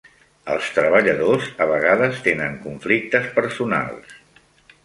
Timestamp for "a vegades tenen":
1.65-2.57